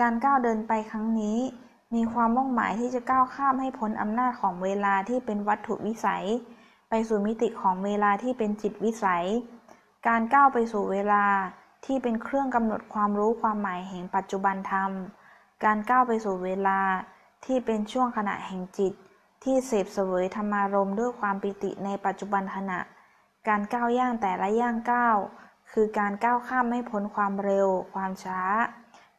[0.00, 1.38] การก้าวเดินไปครั้งนี้
[1.94, 6.24] มีความมุ่งหมายที่จะก้าวข้ามให้พ้นอำนาจของเวลาที่เป็นวัตถุวิสัย
[6.88, 9.26] ไปสู่มิติของเวลาที่เป็นจิตวิสัย
[10.08, 11.24] การก้าวไปสู่เวลา
[11.86, 14.90] ที่เป็นเครื่องกำหนดความรู้ความหมายแห่งปัจจุบันธรรม
[15.64, 16.80] การก้าวไปสู่เวลา
[17.44, 18.92] ที่เป็นช่วงขณะแห่งจิต
[19.44, 22.80] ที่เสพเสวยธรรมารมด้วยความปิติในปัจจุบันขณะ
[23.48, 25.16] การก้าวย่างแต่ละย่างก้าว
[25.72, 28.40] คือการก้าวข้ามไม่พ้นความเร็ว ความช้า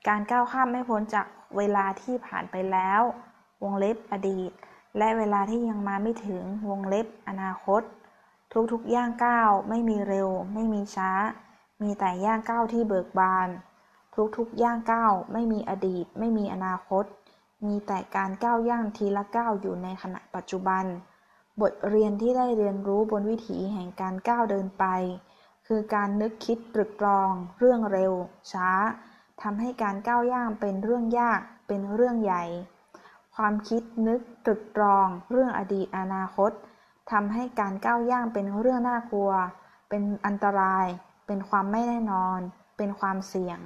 [0.08, 3.02] การก้าวข้ามไม่พ้นจากเวลาที่ผ่านไปแล้ว
[3.64, 4.52] วงเล็บอดีต
[4.98, 7.82] และเวลาที่ยังมาไม่ถึงวงเล็บอนาคต
[8.72, 11.12] ทุกๆย่างก้าวไม่มีเร็ว ไม่มีช้า
[11.82, 13.50] มีแต่ย่างก้าวที่เบิกบาน
[14.38, 17.06] ทุกๆย่างก้าวไม่มีอดีต ไม่มีอนาคต
[17.66, 20.86] มีแต่การก้าวย่างทีละก้าวอยู่ในขณะปัจจุบัน
[21.62, 24.86] บทเรียนที่ได้เรียนรู้บนวิถีแห่งการก้าวเดินไป
[25.68, 28.14] คือการนึกคิดตรึกตรอง เรื่องเร็ว
[28.52, 28.70] ช้า
[29.42, 32.44] ทำให้การก้าวย่างเป็นเรื่องยากเป็นเรื่องใหญ่
[33.36, 36.52] ความคิดนึกตรึกตรอง เรื่องอดีตอนาคต
[37.12, 39.32] ทำให้การก้าวย่างเป็นเรื่องน่ากลัว
[39.90, 40.86] เป็นอันตราย
[41.28, 42.40] เป็นความไม่แน่นอน
[42.78, 43.60] เป็นความเสี่ยง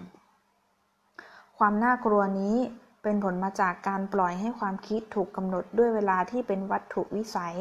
[1.58, 2.58] ความน่ากลัวนี้
[3.04, 7.58] เป็นผลมาจากการปล่อยให้ความคิดถูกกำหนดด้วยเวลาที่เป็นวัตถุวิสัย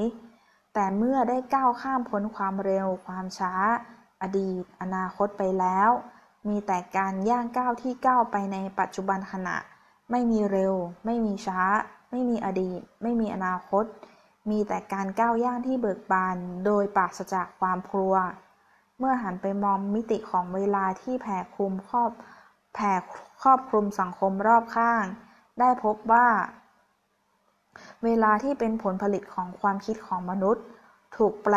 [0.75, 3.55] แต่เมื่อได้ก้าวข้ามพ้นความเร็ว ความช้า
[4.23, 5.91] อดีต อนาคตไปแล้ว
[6.49, 9.57] มีแต่การย่างก้าวที่ก้าวไปในปัจจุบันขณะ
[10.11, 10.75] ไม่มีเร็ว
[11.05, 11.63] ไม่มีช้า
[12.11, 13.85] ไม่มีอดีต ไม่มีอนาคต
[14.51, 18.15] มีแต่การก้าวย่างที่เบิกบาน โดยปราศจากความกลัว
[18.99, 22.11] เมื่อหันไปมองมิติของเวลาที่แผ่คลุมครอบ
[22.75, 22.93] แผ่
[23.43, 25.05] ครอบคลุมสังคมรอบข้าง
[25.61, 26.29] ได้พบว่า
[28.05, 30.65] เวลาที่เป็นผลผลิตของความคิดของมนุษย์
[31.17, 31.57] ถูกแปล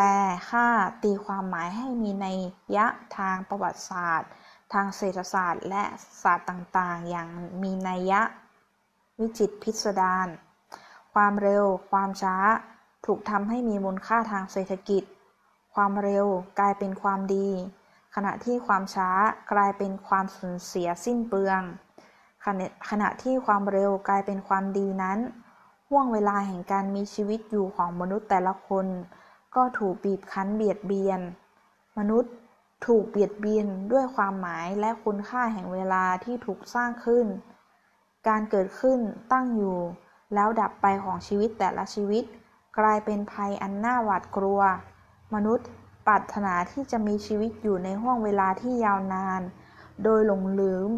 [0.49, 0.67] ค่า
[1.03, 2.27] ตีความหมายให้มีใน
[2.75, 2.87] ยะ
[3.17, 4.29] ทางประวัติศาสตร์
[4.73, 5.83] ทางเศรษฐศาสตร์และ
[6.21, 7.29] ศาสตร์ต่างๆ อย่าง
[7.61, 8.21] มีนัยยะ
[9.19, 10.27] วิจิตพิสดาร
[11.13, 12.35] ความเร็ว ความช้า
[13.05, 15.03] ถูกทำให้มีมูลค่าทางเศรษฐกิจ
[15.73, 16.25] ความเร็ว
[16.59, 17.49] กลายเป็นความดี
[18.15, 19.09] ขณะที่ความช้า
[19.51, 21.61] กลายเป็นความสูญเสียสิ้นเปลือง
[22.89, 25.19] ขณะที่ความเร็วกลายเป็นความดีนั้น
[25.89, 28.85] ห่วงเวลาแห่งการมีชีวิตอยู่ของมนุษย์แต่ละคน
[29.55, 31.19] ก็ถูกบีบคั้นเบียดเบียน
[31.97, 32.33] มนุษย์
[32.85, 37.25] ถูกเบียดเบียนด้วยความหมายและคุณค่าแห่งเวลาที่ถูกสร้างขึ้น
[38.27, 38.99] การเกิดขึ้น
[39.31, 39.77] ตั้งอยู่
[40.33, 42.23] แล้วดับไปของชีวิตแต่ละชีวิต
[42.79, 44.61] กลายเป็นภัยอันน่าหวาดกลัว
[45.33, 45.67] มนุษย์
[46.07, 49.41] ปรารถนาที่จะมีชีวิตอยู่ในห่วงเวลาที่ยาวนาน
[50.03, 50.89] โดยหลงลืม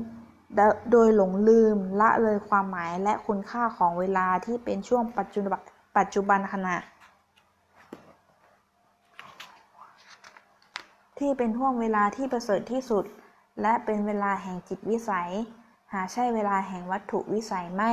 [0.91, 5.61] โดยหลงลืมละเลยความหมายและคุณค่าของเวลาที่เป็นช่วงปัจจุบัน
[5.97, 6.75] ปัจจุบันขณะ
[11.19, 13.05] ที่เป็นห่วงเวลาที่ประเสริฐที่สุด
[13.61, 15.31] และเป็นเวลาแห่งจิตวิสัย
[15.93, 17.91] หาใช่เวลาแห่งวัตถุวิสัยไม่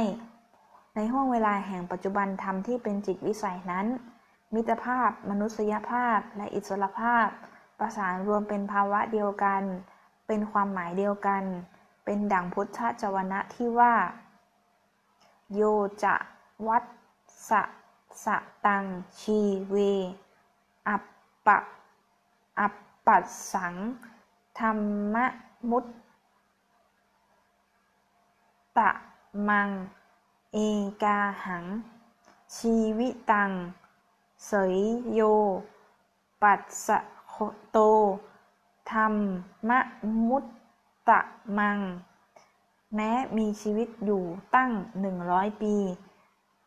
[0.94, 3.87] ในห่วงเวลาแห่งปัจจุบันธรรมที่เป็นจิตวิสัยนั้น
[4.55, 7.27] มิตรภาพ มนุษยภาพ และอิสรภาพ
[7.78, 9.62] ประสานรวมเป็นภาวะเดียวกัน
[10.27, 11.43] เป็นความหมายเดียวกัน
[12.04, 13.94] เป็นดั่งพุทธจวนะที่ว่า
[15.54, 15.60] โย
[16.04, 16.15] จะ
[16.69, 16.84] วัต
[17.49, 17.62] สะ
[18.25, 18.84] สะตัง
[19.21, 19.77] ชีเว
[20.89, 21.03] อัป
[21.47, 21.59] ปะ
[22.59, 22.72] อัป
[23.07, 23.75] ปัสสัง
[24.59, 24.71] ธรร
[25.15, 25.17] ม
[25.71, 25.87] มุต
[28.79, 28.91] ตะ
[29.49, 29.69] มัง
[30.53, 30.59] เอ
[31.03, 31.65] กาหัง
[32.57, 33.51] ชีวิตัง
[34.47, 34.77] เสย
[35.13, 35.21] โย
[36.43, 36.99] ปัสสะ
[37.71, 37.79] โต
[38.93, 39.15] ธรรม
[40.29, 40.45] มุต
[41.09, 41.21] ตะ
[41.59, 41.79] มัง
[42.95, 44.23] แม้มีชีวิตอยู่
[44.55, 44.71] ตั้ง
[45.01, 45.77] หนึ่งร้อยปี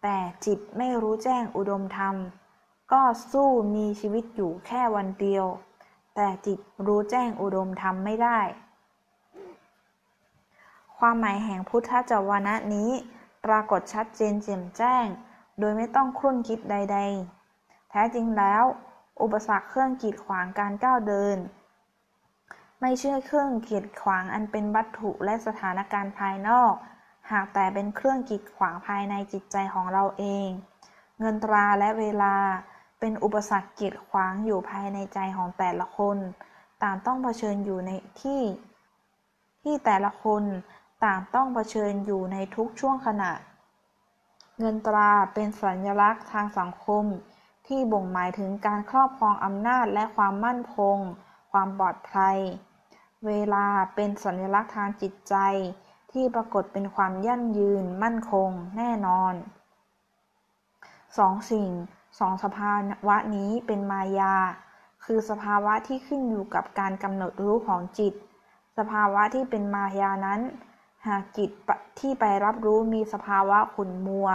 [0.02, 2.16] แต่จิตไม่รู้แจ้งอุดมธรรม
[2.92, 5.46] ก็สู้มีชีวิตอยู่แค่วันเดียว
[6.16, 8.40] แต่จิตรู้แจ้งอุดมธรรมไม่ได้
[10.98, 12.92] ความหมายแห่งพุทธจวนะนี้
[13.46, 15.06] ปรากฏชัดเจนแจ่มแจ้ง
[15.60, 16.98] โดยไม่ต้องครุ่นคิดใด
[17.44, 18.64] ๆ แท้จริงแล้ว
[19.22, 21.38] อุปสรรคเครื่องกีดขวางการก้าวเดิน
[22.80, 26.74] ไม่เชื่อเครื่องกีดขวางอันเป็นวัตถุและสถานการณ์ภายนอก
[27.32, 30.48] หากแต่เป็นเครื่องกีดขวางภายในจิตใจของเราเอง
[31.20, 32.36] เงินตราและเวลา
[33.08, 36.18] เป็นอุปสรรคกีดขวางอยู่ภายในใจของแต่ละคน
[36.84, 37.92] ต่างต้องเผชิญอยู่ใน
[38.22, 38.42] ที่
[39.64, 40.44] ที่แต่ละคน
[41.04, 43.32] ต่างต้องเผชิญอยู่ในทุกช่วงขณะ
[44.60, 47.04] เงินตราเป็นสัญลักษณ์ทางสังคม
[47.68, 50.98] ที่บ่งหมายถึงการครอบครองอำนาจและความมั่นคง
[51.52, 52.38] ความปลอดภัย
[53.26, 55.36] เวลาเป็นสัญลักษณ์ทางจิตใจ
[56.12, 59.34] ที่ปรากฏเป็นความยั่งยืน มั่นคง แน่นอน
[61.18, 61.70] สองสิ่ง
[62.20, 62.74] สองสภา
[63.08, 64.36] วะนี้เป็นมายา
[65.06, 68.14] คือสภาวะที่ขึ้นอยู่กับการกำหนดรู้ของจิต
[68.78, 70.42] สภาวะที่เป็นมายานั้น
[71.08, 71.50] หากจิต
[72.00, 74.30] ที่ไปรับรู้มีสภาวะขุ่นมัว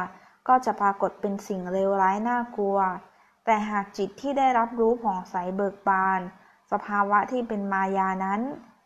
[0.48, 2.78] ก็จะปรากฏเป็นสิ่งเลวร้ายน่ากลัว
[3.44, 6.20] แต่หากจิตที่ได้รับรู้ผ่องใสเบิกบาน
[6.72, 8.40] สภาวะที่เป็นมายานั้น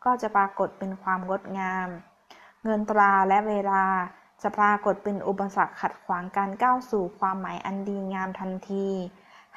[0.04, 1.88] ก็จะปรากฏเป็นความงดงาม
[2.64, 3.84] เงินตราและเวลา
[4.44, 8.88] จะปรากฏเป็นอุปสรรคขัดขวางการก้าวสู่ความหมายอันดีงามทันที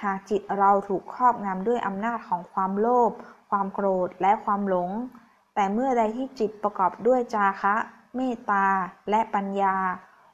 [0.03, 3.11] หากจิตเราถูกครอบงำด้วยอำนาจของความโลภ
[3.49, 4.89] ความโกรธ และความหลง
[5.55, 7.75] แต่เมื่อใดที่จิตประกอบด้วยจาคะ
[8.15, 8.67] เมตตา
[9.09, 9.75] และปัญญา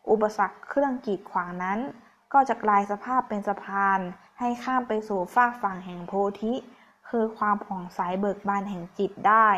[0.09, 1.79] อุปสรรคเครื่องกีดขวางนั้น
[2.33, 3.99] ก็จะกลายสภาพเป็นสะพาน
[4.39, 6.53] ให้ข้ามไปสู่ฟากฝั่งแห่งโพธิ
[7.09, 9.49] คือความผ่องใสเบิกบานแห่งจิตได้